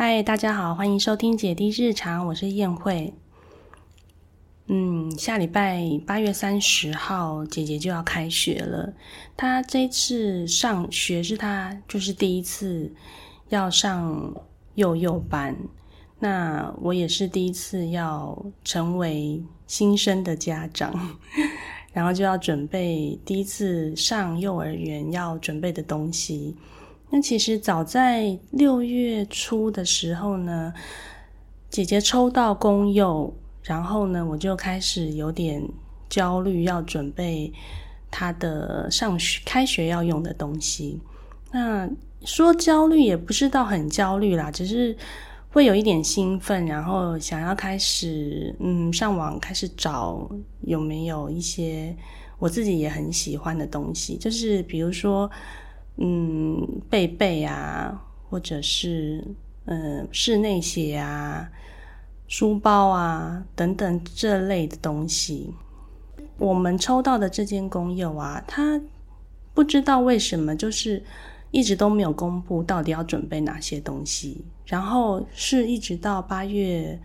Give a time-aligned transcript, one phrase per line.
[0.00, 3.12] 嗨，大家好，欢迎收听姐弟日常，我是燕慧。
[4.68, 8.94] 嗯，下礼拜八月三十号，姐姐就要开学了。
[9.36, 12.94] 她这次上学是她就是第一次
[13.48, 14.32] 要上
[14.76, 15.56] 幼幼班，
[16.20, 21.18] 那我也是第一次要成为新生的家长，
[21.92, 26.54] 然后就要准备第一次上幼儿园要准备的东西。
[27.10, 30.74] 那其实早在六月初的时候呢，
[31.70, 35.66] 姐姐抽到公幼，然后呢，我就开始有点
[36.10, 37.50] 焦虑，要准备
[38.10, 41.00] 她的上学开学要用的东西。
[41.50, 41.88] 那
[42.26, 44.94] 说焦虑也不是到很焦虑啦，只是
[45.48, 50.30] 会有一点兴奋，然后想要开始嗯上网开始找
[50.60, 51.96] 有没有一些
[52.38, 55.30] 我自己也很喜欢的东西，就是比如说。
[56.00, 59.24] 嗯，背背啊，或者是
[59.64, 61.50] 嗯室内鞋啊、
[62.28, 65.52] 书包啊等等这类的东西，
[66.38, 68.80] 我们抽到的这间工友啊，他
[69.52, 71.02] 不知道为什么，就是
[71.50, 76.96] 一直都没有公布到底要准备哪些东西，然后是一直到八月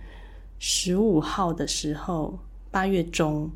[0.60, 2.38] 十五号的时候，
[2.70, 3.50] 八月中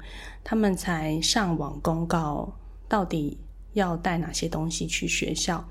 [0.43, 2.51] 他们才上网公告
[2.87, 3.37] 到底。
[3.77, 5.63] 要带哪些东西去学校？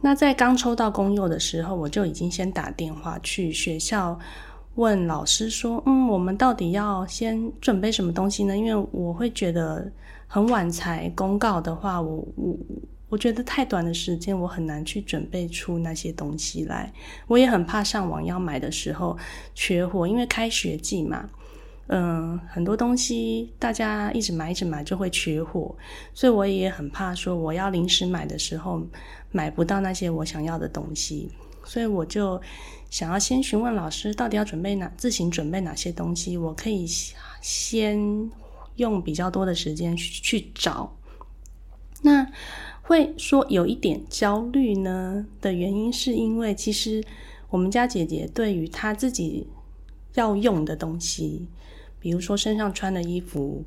[0.00, 4.16] 那在刚抽到公幼的时候，我就已经先打电话去学校
[4.76, 9.90] 问老师说：“嗯，我们到底要先准备什么东西呢？”因为我会觉得
[10.28, 12.56] 很晚才公告的话，我我
[13.08, 16.92] 我觉得太短的时间，我很难去准备出那些东西来。
[17.26, 19.18] 我也很怕上网要买的时候
[19.54, 21.28] 缺货，因为开学季嘛。
[21.90, 25.74] 嗯，很多东西大家一直买一直买就会缺货，
[26.12, 28.86] 所以我也很怕说我要临时买的时候
[29.30, 31.30] 买不到那些我想要的东西，
[31.64, 32.38] 所以我就
[32.90, 36.86] 想要先询问老师到底要准备哪自行准备哪些东西，我可以
[37.40, 38.30] 先
[38.76, 40.94] 用比较多的时间去找。
[42.02, 42.30] 那
[42.82, 47.02] 会说有一点焦虑呢的原因，是因为其实
[47.48, 49.46] 我们家姐姐对于她自己
[50.16, 51.48] 要用的东西。
[52.00, 53.64] 比如说身上穿的衣服，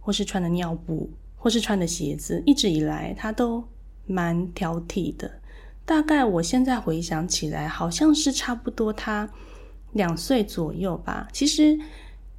[0.00, 3.62] 或是穿的尿布，或是穿的鞋子，一直以来他都
[4.06, 5.30] 蛮挑剔的。
[5.84, 9.28] 大概我现在回想起来，好像是差不多他
[9.92, 11.28] 两岁左右吧。
[11.32, 11.78] 其实，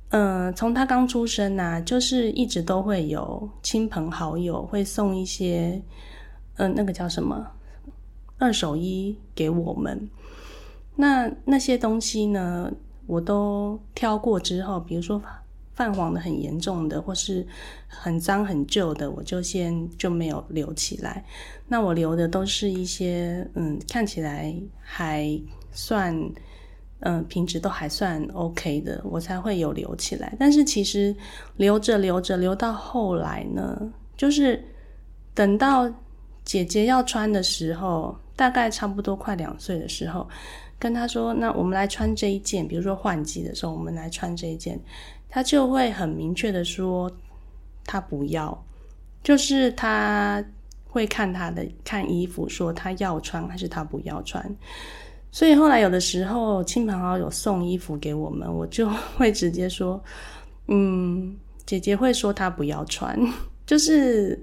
[0.10, 5.82] 嗯，从他刚出生呐，就是一直都会有亲朋好友会送一些，
[6.56, 7.46] 嗯，那个叫什么
[8.38, 10.10] 二手衣给我们。
[10.96, 12.72] 那那些东西呢？
[13.06, 15.22] 我都挑过之后，比如说
[15.74, 17.46] 泛黄的很严重的，或是
[17.88, 21.26] 很脏很旧的，我就先就没有留起来。
[21.68, 25.28] 那我留的都是一些嗯，看起来还
[25.72, 26.16] 算
[27.00, 30.36] 嗯品质都还算 OK 的，我才会有留起来。
[30.40, 31.16] 但是其实
[31.58, 34.64] 留着留着留到后来呢，就是
[35.34, 35.92] 等到
[36.46, 40.30] 姐姐要穿的时候，大概差不多快两岁的时候。
[40.84, 44.78] 跟他说：“那我们来穿这一件，比如说换季的时候，我们来穿这一件。”
[45.30, 47.10] 他就会很明确的说
[47.88, 48.66] ：“他不要。”
[49.24, 50.44] 就是他
[50.84, 54.44] 会看他的看衣服，说他要穿还是他不要穿。
[55.32, 60.04] 所以后来有的时候亲朋好友送衣服给我们，我就会直接说
[60.68, 61.34] ：“嗯，
[61.66, 63.18] 姐姐会说她不要穿。
[63.66, 64.38] ”就是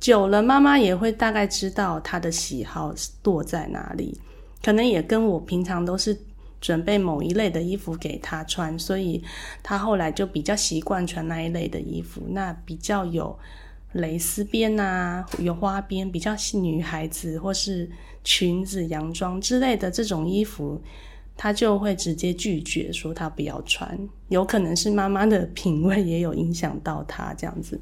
[0.00, 4.18] 久了，妈妈也会大概知道他的喜好落在哪里。
[4.62, 6.18] 可能也跟我平常都是
[6.60, 9.22] 准备某一类的衣服给他穿，所以
[9.62, 12.22] 他后来就比较习惯穿那一类的衣服。
[12.28, 13.38] 那比较有
[13.92, 17.90] 蕾丝边啊，有花边，比较女孩子或是
[18.22, 20.80] 裙子、洋装之类的这种衣服，
[21.36, 23.98] 他就会直接拒绝说他不要穿。
[24.28, 27.80] 有可能是妈妈的品味也有影响到他这样子。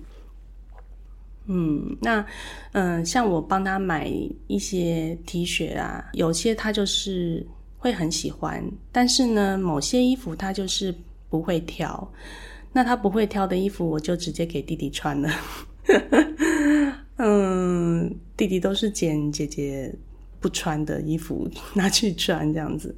[1.50, 2.24] 嗯，那
[2.72, 4.06] 嗯，像我帮他买
[4.46, 7.46] 一些 T 恤啊，有些他就是
[7.78, 8.62] 会很喜欢，
[8.92, 10.94] 但是呢，某些衣服他就是
[11.30, 12.12] 不会挑。
[12.70, 15.30] 那他不会挑的衣服，我就直接给弟弟穿了。
[17.16, 19.90] 嗯，弟弟都是捡姐姐
[20.38, 22.94] 不穿的衣服拿去穿，这样子。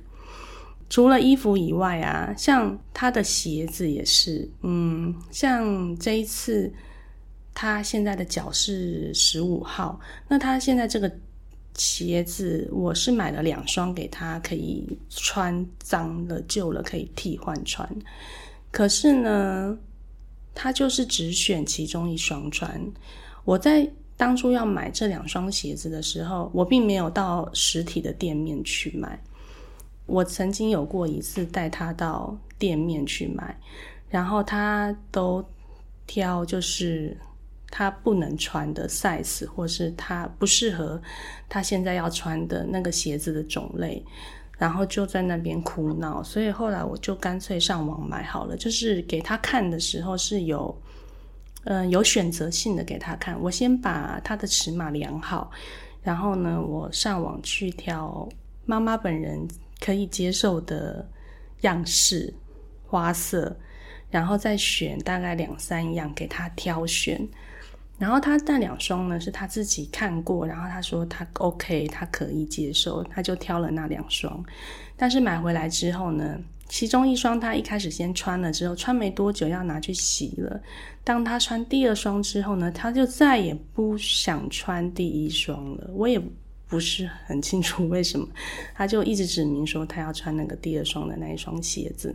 [0.88, 6.72] 除了衣服以外啊，像他的鞋子也是，嗯，像这一次。
[7.60, 11.12] 他现在的脚是十五号，那他现在这个
[11.74, 17.86] 鞋子，我是买了两双给他，可以穿脏了、旧了可以替换穿。
[18.70, 19.76] 可是呢，
[20.54, 22.82] 他就是只选其中一双穿。
[23.44, 23.86] 我在
[24.16, 29.22] 当初要买这两双鞋子的时候，我并没有到实体的店面去买。
[30.06, 33.54] 我曾经有过一次带他到店面去买，
[34.08, 35.44] 然后他都
[36.06, 37.14] 挑就是
[37.70, 41.00] 他不能穿的 size，或是他不适合
[41.48, 44.04] 他现在要穿的那个鞋子的种类，
[44.58, 46.22] 然后就在那边哭闹。
[46.22, 50.76] 所以后来我就干脆上网买好了，就是给他看的时候是有。
[51.64, 53.38] 嗯，有选择性的给他看。
[53.38, 55.50] 我先把他的尺码量好，
[56.02, 58.26] 然后呢，我上网去挑
[58.64, 59.46] 妈妈本人
[59.78, 61.06] 可以接受的
[61.60, 62.32] 样式、
[62.86, 63.54] 花色，
[64.08, 67.28] 然后再选大概两三样给他挑选。
[68.00, 74.42] 然后他那两双呢是他自己看过，然后他说他 OK，他可以接受，他就挑了那两双。
[74.96, 76.40] 但是买回来之后呢？
[76.66, 80.60] 其中一双，他一开始先穿了之后，穿没多久要拿去洗了。
[81.02, 85.90] 当他穿第二双之后呢，他就再也不想穿第一双了。
[85.92, 86.22] 我也
[86.68, 88.26] 不是很清楚为什么，
[88.72, 92.14] 他就一直指明说他要穿那个第二双的那一双鞋子。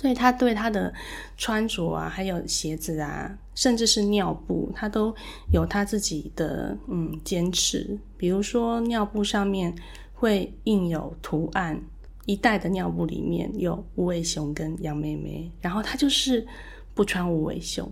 [0.00, 0.94] 所以他对他的
[1.36, 5.12] 穿着啊，还有鞋子啊，甚至是尿布，他都
[5.52, 7.98] 有他自己的嗯坚持。
[8.16, 9.74] 比如说尿布上面
[10.14, 11.82] 会印有图案。
[12.26, 16.46] 一袋的尿布里面有无尾熊跟杨妹妹，然后他就是
[16.94, 17.90] 不穿无尾熊。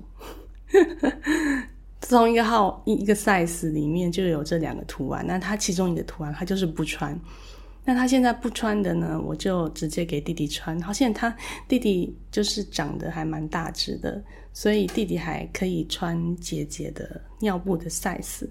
[2.02, 7.18] 从一个号一个 size 里面就有这两个图案，那他其中一个图案他就是不穿。
[7.86, 10.78] 那他现在不穿的呢，我就直接给弟弟穿。
[10.82, 11.34] 好，现在他
[11.66, 14.22] 弟弟就是长得还蛮大只的，
[14.52, 18.46] 所以弟弟还可以穿姐姐的尿布的 size，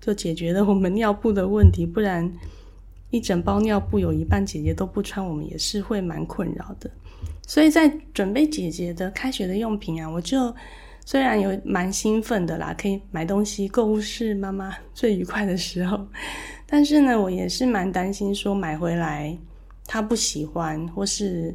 [0.00, 1.84] 就解决了我们尿布的问题。
[1.84, 2.32] 不然。
[3.10, 6.90] 一整包尿布有一半姐姐都不穿，我们也是会蛮困扰的。
[7.46, 10.52] 所以在准备姐姐的开学的用品啊，我就
[11.04, 16.06] 虽然有蛮兴奋的啦，可以买东西，购物是妈妈最愉快的时候。
[16.66, 19.36] 但是呢，我也是蛮担心说买回来
[19.86, 21.54] 他不喜欢，或是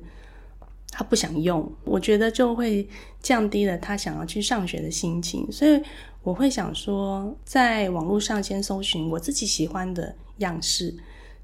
[0.92, 2.88] 他不想用，我觉得就会
[3.22, 5.52] 降低了他想要去上学的心情。
[5.52, 5.82] 所以
[6.22, 10.96] 我会想说，在网络上先搜寻我自己喜欢的样式。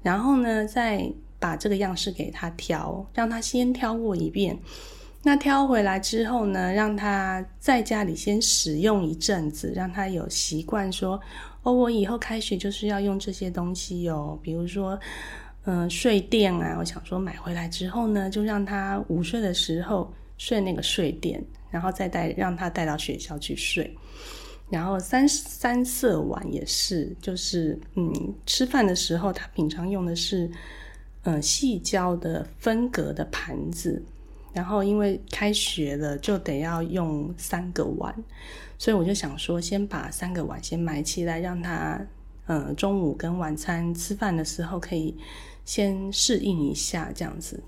[0.02, 4.56] 然后呢，再把这个样式给他挑，让他先挑过一遍。
[5.26, 11.20] 那挑回来之后呢，让他在家里先使用一阵子，让他有习惯说
[11.64, 14.96] ：“哦，我以后开学就是要用这些东西哦。”比如说，
[15.64, 20.08] 嗯，睡垫啊，我想说买回来之后呢，就让他午睡的时候
[20.38, 23.92] 睡那个睡垫，然后再带让他带到学校去睡。
[24.70, 28.12] 然后三三色碗也是，就是嗯，
[28.46, 30.48] 吃饭的时候他平常用的是
[31.24, 34.00] 嗯细胶的分隔的盘子，
[34.56, 38.14] 然后因为开学了就得要用三个碗，
[38.78, 42.00] 所以我就想说先把三个碗先买起来，让他
[42.46, 45.14] 嗯中午跟晚餐吃饭的时候可以
[45.66, 47.62] 先适应一下这样子。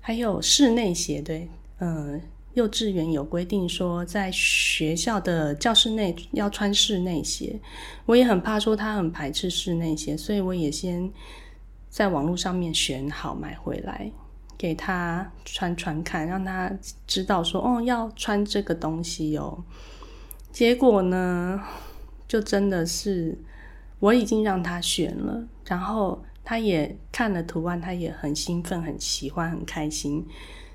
[0.00, 1.48] 还有室内鞋，对，
[1.80, 2.20] 嗯。
[2.54, 7.56] 幼稚园有规定说，在学校的教室内要穿室内鞋。
[8.04, 11.08] 我也很怕说他很排斥室内鞋，所以我也先
[11.88, 14.10] 在网络上面选好买回来
[14.58, 16.70] 给他穿穿看，让他
[17.06, 19.64] 知道说哦要穿这个东西哦。
[20.50, 21.62] 结果呢，
[22.26, 23.38] 就真的是
[24.00, 30.26] 我已经让他选了，然后他也看了图案，他也很兴奋、很喜欢、很开心。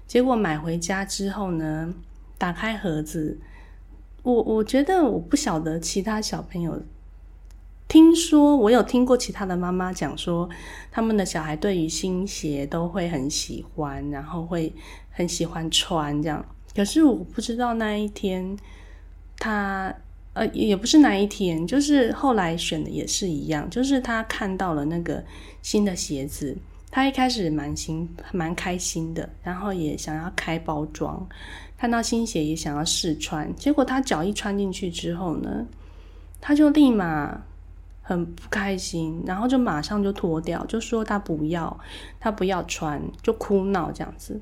[0.07, 1.93] 结果买回家之后呢，
[2.37, 3.39] 打开盒子，
[4.21, 6.81] 我我觉得我不晓得其他小朋友，
[8.15, 10.49] 说我有听过其他的妈妈讲说，
[10.91, 14.73] 他们的小孩对于新鞋都会很喜欢，然后会
[15.11, 16.45] 很喜欢穿这样。
[16.75, 18.57] 可是我不知道那一天，
[19.37, 19.93] 他
[20.33, 25.23] 呃也不是那一天，就是后来选的也是一样，就是他看到了那个
[25.61, 26.57] 新的鞋子。
[26.95, 31.27] 他一开始蛮心蛮开心的，然后也想要开包装，
[31.75, 33.51] 看到新鞋也想要试穿。
[33.55, 35.65] 结果他脚一穿进去之后呢，
[36.39, 37.41] 他就立马
[38.03, 41.75] 很不开心，然后就马上就脱掉，就说他不要，
[42.19, 44.39] 他不要穿，就哭闹这样子，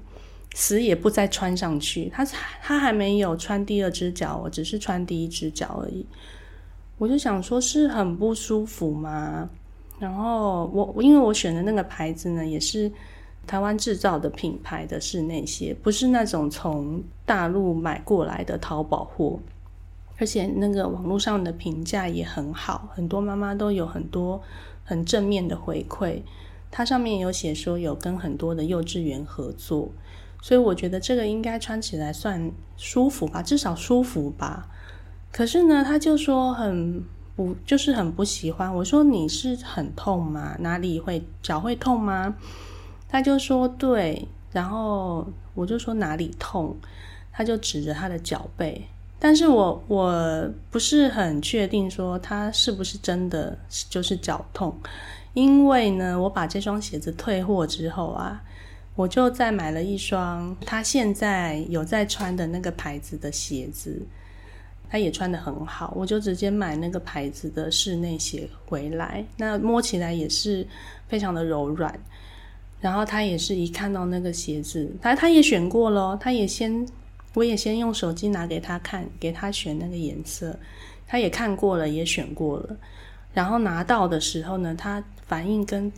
[0.56, 2.10] 死也不再穿上去。
[2.10, 2.25] 他
[2.62, 6.06] 他还没有穿第二只脚，我只是穿第一只脚而已。
[6.98, 9.48] 我就想说，是很不舒服吗？
[10.00, 12.91] 然后我因为我选的那个牌子呢，也是
[13.46, 19.39] 台湾制造的品牌的室内鞋，不是那种从大陆买过来的淘宝货，
[20.21, 24.41] 而且那个网络上的评价也很好，很多妈妈都有很多
[24.85, 26.21] 很正面的回馈。
[26.69, 29.91] 它上面有写说有跟很多的幼稚园合作，
[30.41, 34.69] 所以我觉得这个应该穿起来算舒服吧，至少舒服吧。
[35.31, 37.03] 可是呢，他就说很。
[37.33, 38.75] 不就是很不喜欢？
[38.75, 40.57] 我说你是很痛吗？
[40.59, 42.35] 哪里会脚会痛吗？
[43.07, 46.75] 他就说对，然后我就说哪里痛，
[47.31, 48.85] 他就指着他的脚背。
[49.23, 53.55] 但是我我不是很确定说他是不是真的
[53.87, 54.75] 就是脚痛，
[55.35, 58.41] 因为呢，我把这双鞋子退货之后啊，
[58.95, 64.01] 我就再买了一双他现在有在穿的那个牌子的鞋子，
[64.89, 70.65] 他也穿的很好，我就直接买那个牌子的室内鞋回来，那摸起来也是
[71.07, 71.93] 非常的柔软，
[72.79, 76.83] 然后他也是一看到那个鞋子，他他也选过了，他也先。
[77.33, 80.59] 我也先用手机拿给他看，给他选那个颜色，
[81.07, 82.75] 他也看过了，也选过了。
[83.33, 85.89] 然后拿到的时候呢，他反应跟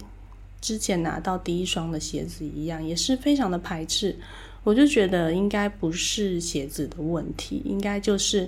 [0.62, 4.16] 之前拿到第一双的鞋子一样，也是非常的排斥。
[4.64, 8.48] 我就觉得应该不是鞋子的问题，应该就是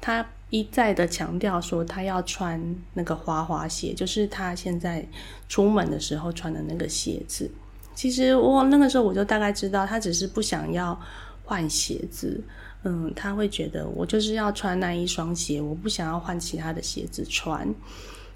[0.00, 5.06] 他一再的强调说他要穿那个滑滑鞋，就是他现在
[5.50, 7.50] 出门的时候穿的那个鞋子。
[7.94, 10.98] 其实我那个时候我就大概知道，他只是不想要。
[11.46, 12.42] 换鞋子，
[12.82, 17.72] 嗯，他会觉得我就是要穿那一双鞋，我不想要换其他的鞋子穿，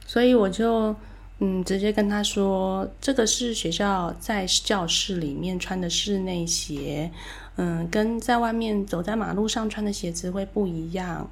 [0.07, 0.95] 所以我就
[1.41, 7.11] 嗯直接跟他说，这个是学校在教室里面穿的室内鞋，
[7.57, 11.29] 嗯，跟在外面走在马路上穿的鞋子会不一样，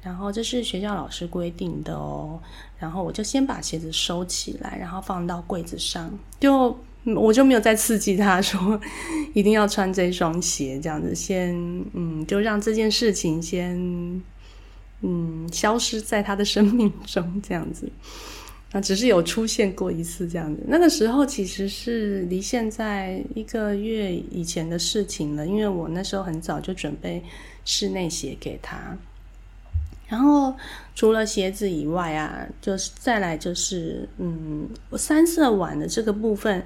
[0.00, 2.40] 然后这是学校老师规定的哦，
[2.78, 6.74] 然后我就先把鞋子收起来，然后放到柜子上，就。
[7.14, 8.80] 我就没有再刺激他说
[9.34, 11.54] 一定要穿这双鞋，这样子先
[11.92, 13.76] 嗯，就让这件事情先
[15.02, 17.90] 嗯消失在他的生命中，这样子
[18.72, 20.62] 啊，只是有出现过一次这样子。
[20.66, 27.22] 那个时候其实是离现在一个月以前的事情了，因为我那时候很早就准备
[27.64, 28.96] 室内鞋给他。
[30.06, 30.54] 然后
[30.94, 36.64] 除了鞋子以外啊，就是再来就是，嗯，三色碗的这个部分，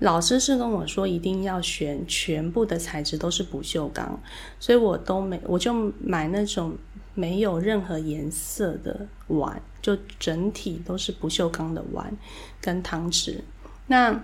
[0.00, 4.18] 老师是跟我说一定要选全部的材质都是不锈钢，
[4.60, 6.76] 所以我都没，我就买那种
[7.14, 12.16] 没有任何颜色的碗，就整体都是不锈钢的碗
[12.60, 13.38] 跟汤匙。
[13.88, 14.22] 那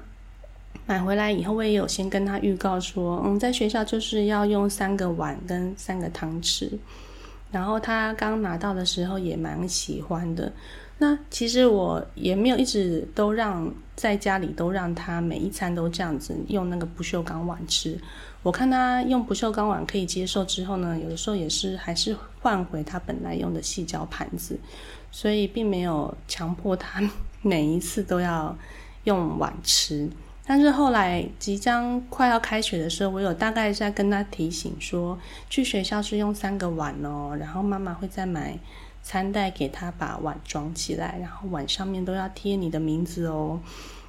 [0.86, 6.70] 买回来以后，我也有先跟他预告说，嗯，在学校就是要用三个碗跟三个汤匙。
[7.50, 10.52] 然后他刚拿到的时候也蛮喜欢的。
[11.04, 18.00] 那其实我也没有一直都让在家里都让他每一餐都这样子用那个不锈钢碗吃。
[18.42, 24.58] 我看他用不锈钢碗可以接受之后呢，有的时候也是还是换回他本来用的细胶盘子，
[25.10, 27.02] 所以并没有强迫他
[27.42, 28.56] 每一次都要
[29.04, 30.08] 用碗吃。
[30.46, 35.18] 但是后来即将快要开学的时候，我有大概在跟他提醒说，
[35.50, 38.58] 去学校是用三个碗哦，然后妈妈会再买
[39.04, 43.60] 餐袋给他把碗装起来，然后碗上面都要贴你的名字哦。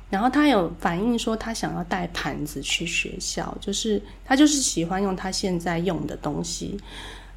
[0.09, 6.79] 然后他有反映说，他想要带盘子去学校，就是他就是喜欢用他现在用的东西。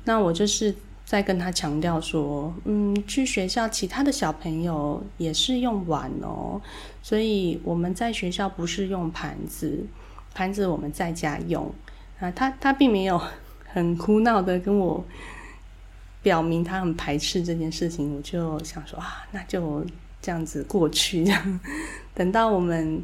[0.05, 0.75] 那我就是。
[1.09, 6.61] 在跟他强调说，嗯，去学校其他的小朋友也是用碗哦，
[7.03, 9.87] 所以我们在学校不是用盘子，
[10.35, 11.73] 盘子我们在家用
[12.21, 12.31] 啊。
[12.33, 13.19] 他他并没有
[13.73, 15.03] 很哭闹的跟我
[16.29, 19.83] 表明他很排斥这件事情，我就想说啊，那就
[20.21, 21.61] 这样子过去，这样
[22.13, 23.03] 等到我们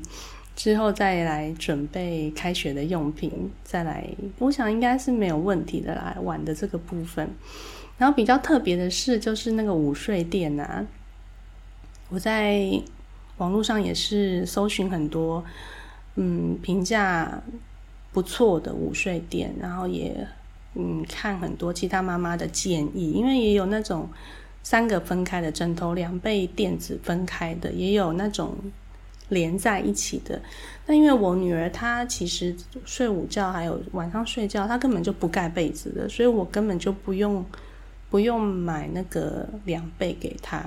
[0.55, 4.07] 之后再来准备开学的用品，再来，
[4.41, 7.27] 我想应该是没有问题的啦，碗的这个部分。
[7.97, 10.85] 然后比较特别的是，就是那个午睡垫啊，
[12.11, 12.79] 我在
[13.39, 15.43] 网络上也是搜寻很多，
[16.17, 17.43] 嗯，评价
[18.13, 20.29] 不错的午睡垫，然后也
[20.75, 24.09] 嗯看很多其他妈妈的建议，因为也有那种
[24.63, 28.57] 三个分开的枕头，两被垫子分开的，也有那种
[29.29, 30.41] 连在一起的。
[30.87, 32.55] 那因为我女儿她其实
[32.85, 37.45] 睡午觉还有晚上睡觉，她根本就不盖被子的，所以我根本就不用。
[38.11, 40.59] 不用买那个凉被给她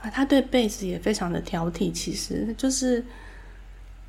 [0.00, 1.92] 啊，他对被子也非常的挑剔。
[1.92, 3.04] 其实就是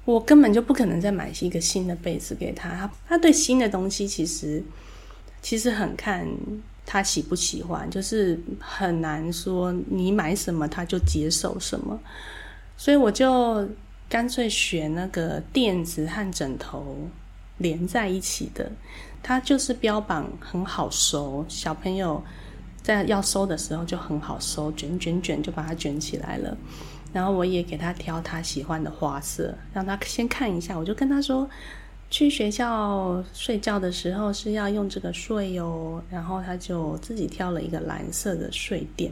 [0.04, 2.70] 我根本就不可能再买一个新的被子给他。
[2.72, 4.64] 他他对新的东西其实
[5.42, 6.28] 其实很看
[6.86, 12.00] 他喜不喜欢，就是很难说你买什么他就接受什么。
[12.78, 13.68] 所以我就
[14.08, 16.98] 干脆选那个垫子和枕头
[17.58, 18.72] 连在一起的，
[19.22, 22.24] 它就是标榜很好收，小朋友。
[22.84, 26.58] 在要收的时候就很好收，卷卷卷就把它卷起来了。
[27.14, 30.76] 然后我也给他挑他喜欢的花色，让他先看一下。
[30.76, 31.48] 我就跟他说，
[32.12, 36.00] 去学校睡觉的时候是要用这个睡哦。
[36.12, 39.12] 然后他就自己挑了一个蓝色的睡垫。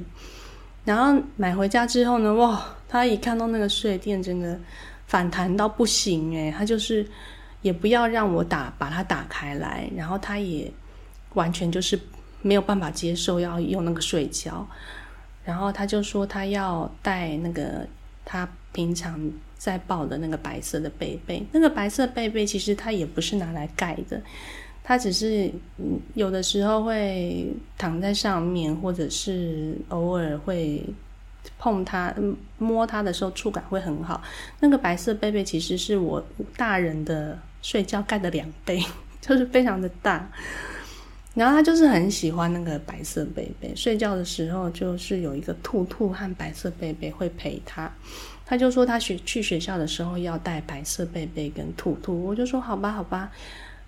[0.85, 4.59] 然后买回家之后呢，哇，他一看到那个睡垫，真的
[5.07, 7.05] 反弹到不行诶，他就是
[7.61, 10.71] 也不要让我打把它打开来，然后他也
[11.35, 11.99] 完全就是
[12.41, 14.65] 没有办法接受要用那个睡觉，
[15.43, 17.85] 然后他就说他要带那个
[18.25, 19.19] 他平常
[19.59, 24.19] 在抱的那个白色的被被，那个白色被被其实它也不是拿来盖的。
[24.81, 25.51] 他只是
[26.15, 30.83] 有的时候会躺在上面，或者是偶尔会
[31.59, 32.11] 碰它、
[32.57, 34.23] 摸它的时候触感会很好。
[34.61, 36.25] 那个白色被被其实是我
[36.57, 38.83] 大人的睡觉盖的两倍，
[39.21, 40.27] 就是非常的大。
[41.39, 47.89] 然后他就是很喜欢那个白色贝贝，睡觉的时候就是有一个兔兔和白色贝贝会陪他。
[48.45, 53.31] 他就说他学去学校的时候要带白色贝贝跟兔兔，我就说好吧，好吧。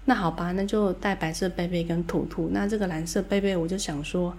[0.05, 2.48] 那好吧，那就带白色贝贝跟兔兔。
[2.53, 4.34] 那这个蓝色贝贝，我就想说，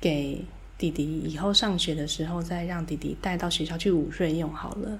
[0.00, 0.44] 给
[0.76, 4.98] 弟弟以后上学的时候，再让弟弟带到学校去午睡用好了。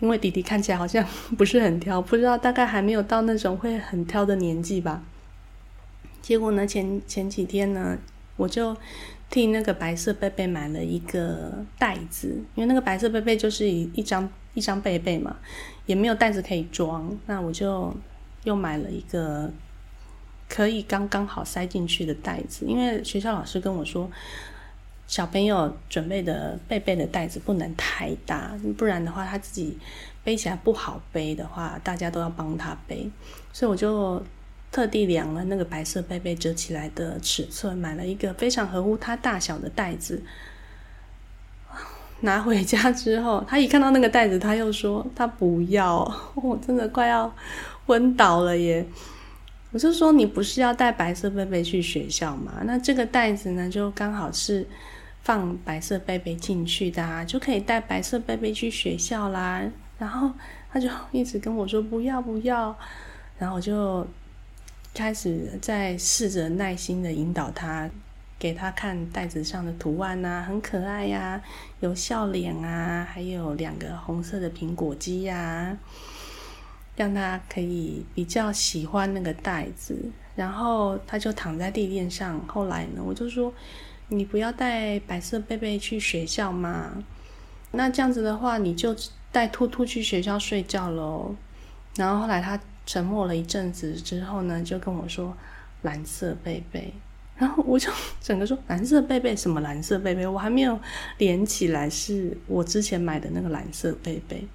[0.00, 5.02] 因为弟弟看起来好像不是很挑，不知道大概还没有到那种会很挑的年纪吧。
[6.24, 7.98] 结果呢，前前几天呢，
[8.36, 8.74] 我就
[9.28, 15.36] 替那个白色贝贝买了一个袋子，因为那个白色贝贝就是一一张一张贝贝嘛，
[15.84, 17.94] 也没有袋子可以装，那我就。
[18.44, 19.50] 又买了一个
[20.50, 24.06] 可以刚刚好塞进去的袋子，因为学校老师跟我说，
[25.06, 29.78] 小朋友准备的背背的袋子不能太大，不然的话他自己
[30.22, 33.10] 背起来不好背的话，大家都要帮他背。
[33.50, 34.22] 所以我就
[34.74, 40.20] 特地量了那个白色背背折起来的尺寸，买了一个非常合乎他大小的袋子。
[42.22, 47.32] 拿回家之后，他一看到那个袋子，他又说他不要，我真的快要。
[47.86, 48.84] 昏倒了耶！
[49.70, 52.54] 我就说你不是要带白色贝贝去学校吗？
[52.64, 54.66] 那这个袋子呢，就刚好是
[55.22, 59.62] 放白色贝贝进去的，啊，就可以带白色贝贝去学校啦。
[59.98, 60.32] 然后
[60.72, 62.74] 他就一直跟我说不要不要，
[63.38, 64.06] 然后我就
[64.94, 67.90] 开始在试着耐心的引导他，
[68.38, 71.42] 给他看袋子上的图案啊，很可爱呀，
[71.80, 75.76] 有笑脸啊，还有两个红色的苹果肌呀。
[76.96, 79.98] 让他可以比较喜欢那个袋子，
[80.36, 82.40] 然后他就躺在地垫上。
[82.46, 83.52] 后来呢，我就说
[84.06, 86.92] ：“你不要带白色贝贝去学校嘛？
[87.72, 88.94] 那这样子的话，你就
[89.32, 91.34] 带兔兔去学校睡觉喽。”
[91.98, 95.36] 然后后来他沉默了一阵子之后呢，就跟我说
[95.82, 96.92] ：“蓝色贝贝。”
[97.36, 100.26] 然后我就 整个说：“蓝色贝贝什么蓝色贝贝？
[100.26, 100.78] 我还没有
[101.18, 104.46] 连起来，是我之前买的那个蓝色贝贝。”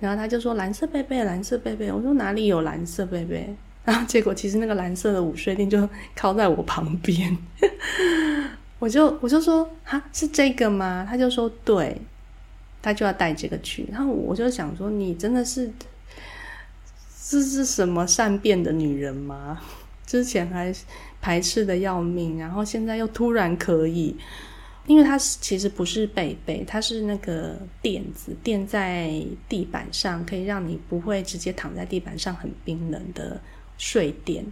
[0.00, 1.90] 然后他就说蓝色贝贝，蓝色贝贝。
[1.90, 3.54] 我说哪里有蓝色贝贝？
[3.84, 7.36] 然后结果其实那个蓝色的午睡垫就靠在我旁边。
[8.78, 11.06] 我就我就说哈是这个吗？
[11.08, 12.00] 他就说对，
[12.82, 13.88] 他就要带这个去。
[13.90, 15.68] 然后我就想说你真的是
[17.30, 19.60] 这是什么善变的女人吗？
[20.06, 20.74] 之前还
[21.20, 24.16] 排斥的要命，然后现在又突然可以。
[24.86, 33.38] 因为它其实不是被被，它是那个垫子垫在地板上，可以让你不会直接躺在地板上很冰冷的
[33.76, 34.42] 睡垫。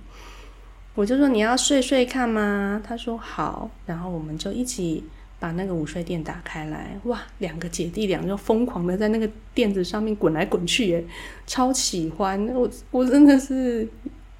[0.94, 2.82] 我就说你要睡睡看吗？
[2.84, 5.02] 他说好，然后我们就一起
[5.46, 11.04] 把那个午睡垫打开来，哇，两个姐弟俩就疯狂的在那个垫子上面滚来滚去，耶，
[11.46, 12.44] 超喜欢！
[12.48, 13.86] 我我真的是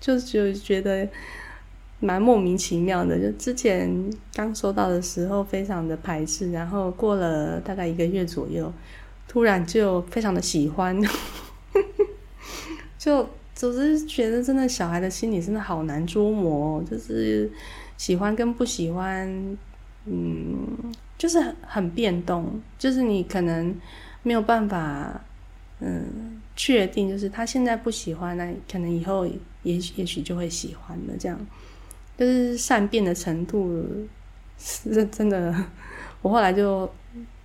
[0.01, 1.09] 就就觉得。
[1.99, 3.91] 蛮莫名其妙的，就之前
[4.35, 8.71] 刚收到的时候非常的排斥，然后过了大概一个月左右，
[9.27, 10.95] 突然就非常的喜欢，
[12.99, 17.51] 就总是觉得真的小孩的心理真的好难捉摸，就是
[17.97, 19.57] 喜欢跟不喜欢，
[20.07, 23.75] 嗯，就是很很变动，就是你可能
[24.23, 25.21] 没有办法，
[25.81, 31.39] 嗯，确定就是他现在不喜欢，那可能以后也也许就会喜欢的这样。
[32.17, 33.85] 就是善变的程度
[34.59, 35.55] 是 真的，
[36.23, 36.91] 我后来就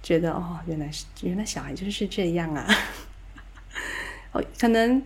[0.02, 2.66] 觉得哦，原来是原来小孩就是这样啊。
[4.32, 5.02] 哦，可能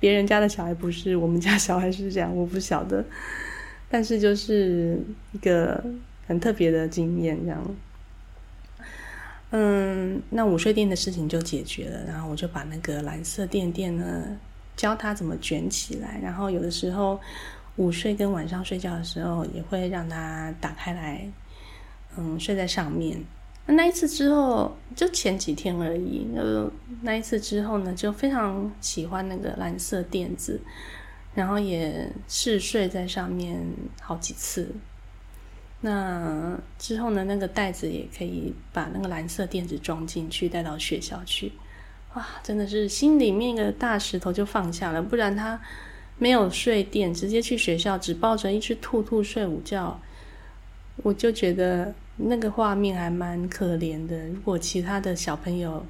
[0.00, 3.04] 别人家的小孩不是，我们家小孩是这样，我不晓得。
[3.90, 4.98] 但是就是
[5.32, 5.84] 一个
[6.26, 7.76] 很特别的经验，这样。
[9.50, 14.38] 嗯，那午睡垫的事情就解决了，然后我就把那个蓝色垫垫呢
[14.76, 17.20] 教他怎么卷起来，然后有的时候。
[17.76, 21.28] 午睡跟晚上睡觉的时候，也会让他打开来，
[22.16, 23.20] 嗯，睡在上面。
[23.66, 26.24] 那那一次之后，就前几天而已。
[26.36, 26.70] 呃，
[27.02, 30.60] 那一次之后呢，就非常喜欢那个蓝色垫子，
[31.34, 33.60] 然后也试睡在上面
[34.00, 34.72] 好几次。
[35.86, 41.52] 那之后呢，那个袋子也可以把那个蓝色垫子装进去，带到学校去。
[42.14, 45.02] 哇，真的是心里面一个大石头就放下了。
[45.02, 45.60] 不然他
[46.16, 50.00] 没有睡垫，直接去学校，只抱着一只兔兔睡午觉，
[51.02, 54.26] 我就觉得那个画面还蛮可怜的。
[54.28, 55.84] 如果其他的小朋友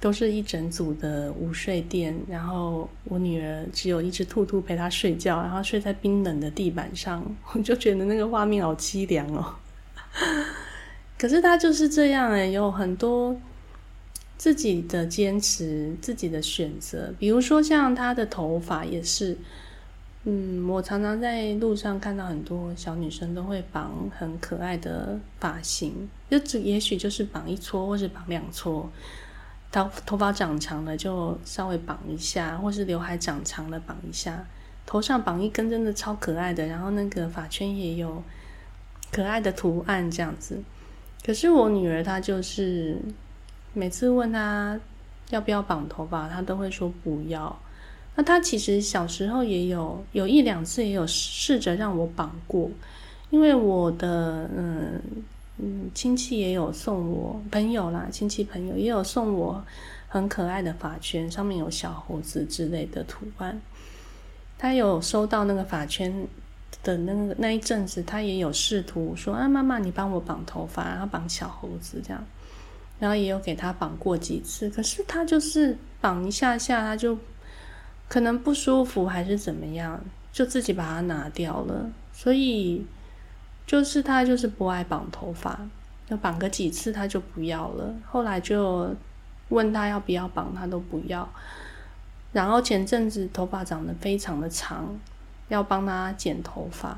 [0.00, 9.54] 都是一整组的午睡垫，然后我女儿只有一只兔兔陪她睡觉，然后睡在冰冷的地板上， 我就觉得那个画面好凄凉哦。
[11.18, 13.36] 可是她就是这样哎，有很多。
[14.38, 19.34] 自己的坚持，自己的选择，比如说像她的头发也是，
[20.24, 28.86] 嗯，我常常在路上看到很多小女生都会绑很可爱的发型，就只也许就是绑一撮或是绑两撮，
[29.84, 34.44] 头头发长长了就稍微绑一下，或是刘海长长了绑一下，
[34.84, 38.22] 头上绑一根真的超可爱的，然后那个发圈也有
[39.12, 40.62] 可爱的图案这样子。
[41.24, 42.98] 可是我女儿她就是。
[43.78, 44.80] 每次问她
[45.28, 47.54] 要不要绑头发，她都会说不要。
[48.14, 52.70] 那她其实小时候也有有一两次也有试着让我绑过，
[53.28, 54.98] 因为我的嗯
[55.58, 59.64] 嗯亲戚也有送我朋友啦，亲戚朋友也有送我
[60.08, 63.60] 很可爱的发圈，上面有小猴子之类的图案。
[64.58, 66.26] 他有收到那个发圈
[66.82, 72.24] 的那个那一阵子，他也有试图说啊，妈妈你帮我绑头发，然后绑小猴子这样。
[72.98, 77.18] 然后也有给他绑过几次，可是他就是绑一下下，他就
[78.08, 81.90] 可能不舒服还是怎么样，就自己把它拿掉了。
[82.14, 82.86] 所以
[83.66, 85.58] 就是他就是不爱绑头发，
[86.08, 87.92] 要绑个几次他就不要了。
[88.06, 88.94] 后来就
[89.48, 91.28] 问他要不要绑，他都不要。
[92.32, 94.96] 然后前阵子头发长得非常的长，
[95.48, 96.96] 要帮他剪头发，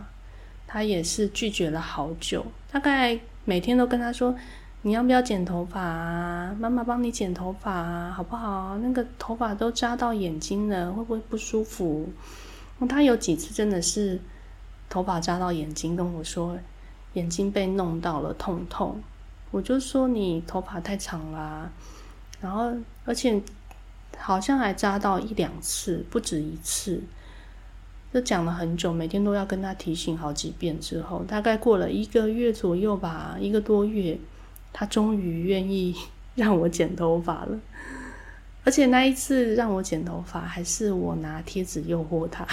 [0.67, 4.35] 他也是拒绝了好久，大概每天都跟他说。
[4.83, 6.55] 你要不要剪头发啊？
[6.57, 8.79] 妈妈帮你剪头发啊，好不好？
[8.79, 12.09] 那个头发都扎到眼睛了，会不会不舒服？
[12.89, 14.21] 他有几次真的是
[14.89, 16.59] 头发扎到眼睛，跟我说
[17.15, 19.01] 眼睛被弄到了，痛痛。
[19.51, 21.71] 我就说你头发太长啦，
[22.41, 22.73] 然后
[23.05, 23.41] 而且
[24.17, 27.03] 好像还扎到一两次，不止一次。
[28.13, 30.81] 就讲了很久，每天都要跟他提醒好几遍。
[30.81, 34.19] 之后大概过了一个月左右吧，一个多月。
[34.71, 35.97] 他终于愿意
[36.37, 37.59] 让我剪头发了，
[38.65, 42.47] 而且那一次让我剪头发，还是我拿贴纸诱惑他。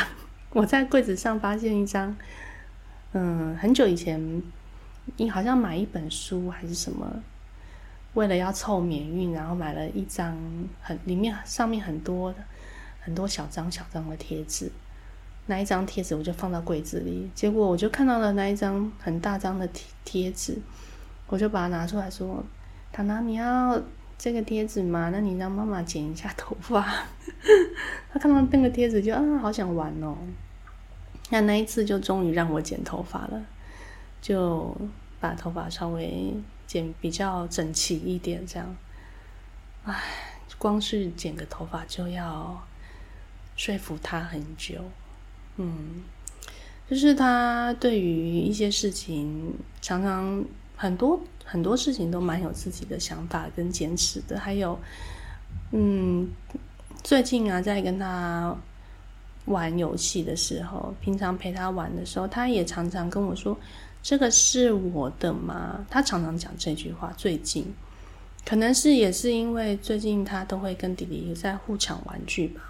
[0.56, 2.15] 我在柜子上发现一张，
[3.12, 4.41] 嗯，很久以前
[5.18, 7.06] 你好像买一本书还是什么，
[8.13, 10.34] 为了要凑免运，然后买了一张
[10.82, 12.38] 很里面上面很多的
[13.02, 14.72] 很多小张小张的贴纸。
[15.46, 20.58] 那一张贴纸我就放到柜子里，结果我就看到了那一张很大张的贴贴纸。
[21.28, 22.41] 我就把它拿出来说
[22.94, 23.82] ：“糖糖，你要
[24.18, 25.10] 这个贴纸吗？
[25.12, 26.82] 那你让妈妈剪一下头发。
[28.13, 30.15] ”他看到那个贴纸就啊，好想玩哦。
[31.30, 33.46] 那那一次就终于让我剪头发了，
[34.22, 34.76] 就
[35.20, 36.34] 把头发稍微
[36.68, 38.76] 剪比较整齐一点，这样。
[39.84, 40.02] 唉，
[40.58, 42.66] 光是剪个头发就要
[43.56, 44.76] 说服他很久。
[45.58, 46.04] 嗯，
[46.90, 50.44] 就是他对于一些事情常常。
[50.78, 54.78] 很多很多事情都蛮有自己的想法跟坚持的，还有，
[55.72, 56.30] 嗯，
[57.02, 58.54] 最近啊，在跟他
[59.46, 63.58] 玩游戏的时候，平常陪他玩的时候，他也常常跟我说
[64.02, 67.14] ：“这个是我的吗？”他常常讲这句话。
[67.18, 67.74] 最近，
[68.46, 72.62] 可能是也是因为最近他都会跟弟弟在互抢玩具吧。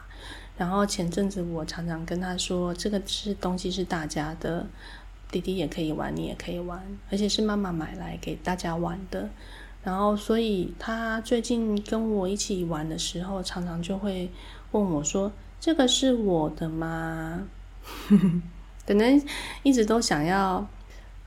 [0.58, 4.66] 然后前阵子我常常跟他说：“这个是东西是大家的。”
[5.32, 9.28] 弟弟也可以玩，你也可以玩，而且是妈妈买来给大家玩的。
[9.84, 14.30] 然后，所以他最近跟我一起玩的时候，常常就会
[14.72, 17.48] 问我说：“这个是我的吗？”
[18.86, 19.22] 可能
[19.63, 20.68] 一直都想要。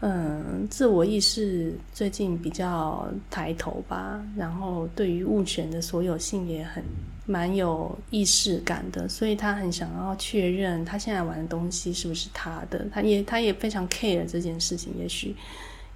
[0.01, 6.81] 嗯，自我意识最近比较抬头吧，然后对于物权的所有性也很
[7.27, 14.97] 蛮有意识感的，所以他很想要确认他现在玩的东西是不是他的，他也他也非常 care 这件事情。
[14.97, 15.35] 也许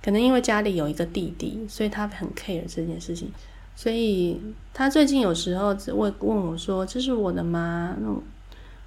[0.02, 3.30] 可能因为家里有一个弟弟，所以他很 care 这件事情，
[3.74, 4.40] 所以
[4.72, 8.14] 他最近有时候问问我说：“这是我的吗？”那。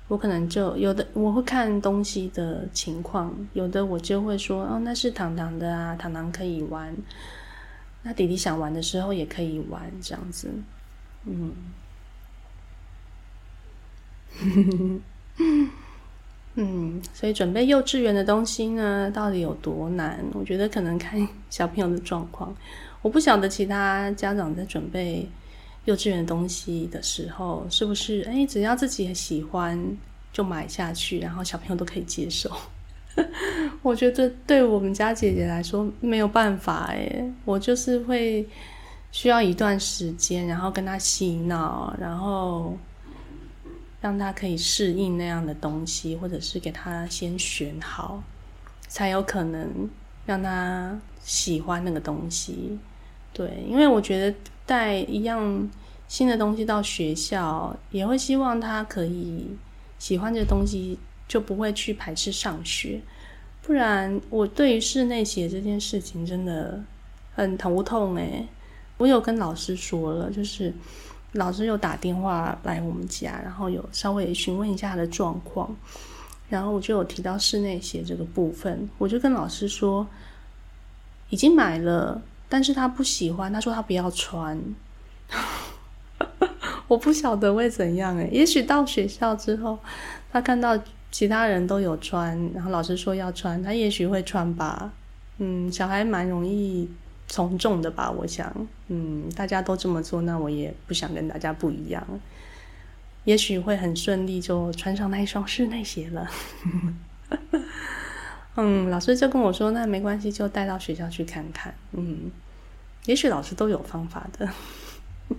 [0.07, 6.95] 我可能就有的我会看东西的情况，有的我就会说哦，那是糖糖的啊，糖糖可以玩。
[8.03, 10.47] 那弟弟想玩的时候也可以玩，这样子，
[11.25, 11.55] 嗯，
[16.53, 20.23] 嗯，所以准备幼稚园的东西呢，到底有多难？
[20.33, 22.55] 我觉得可能看小朋友的状况。
[23.05, 25.29] 我不晓得其他家长在准备
[25.83, 29.79] 幼稚园东西的时候，是不是哎，只要自己喜欢
[30.33, 32.51] 就买下去，然后小朋友都可以接受？
[33.83, 38.43] 我觉得对我们家姐姐来说没有办法哎，我就是会
[39.11, 42.75] 需要一段时间，然后跟她洗脑，然后
[44.01, 48.23] 让她可以适应那样的东西，或者是给她先选好，
[48.87, 49.87] 才有可能
[50.25, 52.79] 让她喜欢那个东西。
[53.35, 55.69] 对，因为我觉得带一样
[56.07, 59.55] 新的东西到学校，也会希望他可以
[59.99, 60.97] 喜欢这东西。
[61.27, 63.01] 就不会去排斥上学，
[63.63, 66.79] 不然我对于室内鞋这件事情真的
[67.33, 68.47] 很头痛诶。
[68.97, 70.71] 我有跟老师说了，就是
[71.31, 75.75] 老师有打电话来我们家，然后有稍微询问一下他的状况，
[76.47, 80.05] 然后我就有提到室内鞋这个部分，我就跟老师说
[81.31, 84.62] 已经买了，但是他不喜欢，他说他不要穿。
[86.88, 89.79] 我不晓得会怎样诶，也许到学校之后，
[90.31, 90.79] 他看到。
[91.12, 94.91] 其他人都有穿，然后老师说要穿，他也许会穿吧。
[95.38, 96.89] 嗯，小孩蛮容易
[97.25, 98.53] 从众的吧，我想。
[98.89, 102.05] 嗯，大家都这么做，那我也不想跟大家不一样。
[103.23, 106.27] 也许会很顺利就穿上那一双室内鞋了。
[108.55, 111.73] 嗯，老师就跟我说，那没关系，就带到学校去看看。
[111.91, 112.31] 嗯，
[113.05, 114.49] 也许老师都有方法的。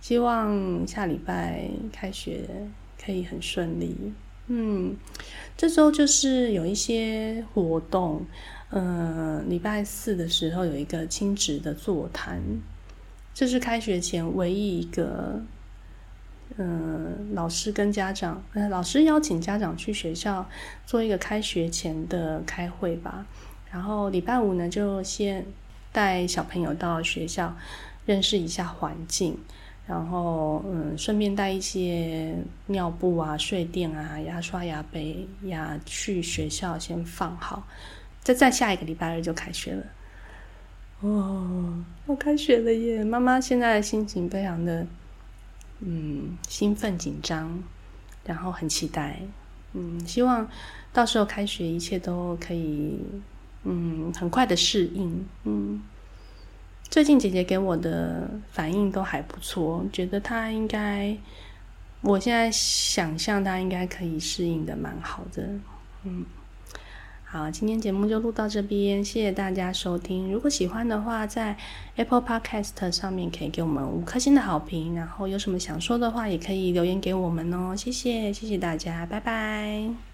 [0.00, 2.48] 希望下礼拜开学
[3.02, 4.12] 可以很顺利。
[4.48, 4.96] 嗯，
[5.56, 8.26] 这周就是有一些活动，
[8.70, 12.42] 嗯，礼拜四的时候有一个亲子的座谈，
[13.32, 15.40] 这是开学前唯一一个，
[16.56, 20.48] 嗯，老师跟家长，呃，老师邀请家长去学校
[20.84, 23.26] 做一个开学前的开会吧。
[23.72, 25.46] 然后礼拜五呢，就先
[25.92, 27.56] 带小朋友到学校
[28.04, 29.38] 认识一下环境。
[29.86, 32.36] 然后，嗯，顺便带一些
[32.66, 37.66] 尿布啊、睡垫啊、牙刷、牙杯呀去学校先放好。
[38.22, 39.82] 再再下一个礼拜二就开学了。
[41.00, 43.02] 哦，要开学了耶！
[43.02, 44.86] 妈妈现在心情非常的，
[45.80, 47.62] 嗯，兴奋紧张，
[48.24, 49.20] 然后很期待。
[49.72, 50.48] 嗯，希望
[50.92, 52.98] 到时候开学一切都可以，
[53.64, 55.26] 嗯，很快的适应。
[55.44, 55.82] 嗯。
[56.90, 61.16] 最近姐姐给我的反应都还不错，觉得她应该，
[62.00, 65.48] 我现在想象她应该可以适应的蛮好的。
[66.02, 66.26] 嗯，
[67.32, 70.32] 好，今天节目就录到这边，谢谢大家收听。
[70.32, 71.56] 如果喜欢的话，在
[71.94, 77.76] Apple Podcast 上面可以给我们五颗星的好评，然后有什么想说的话，也可以留言给我们哦。
[77.76, 80.09] 谢谢，谢谢大家，拜拜。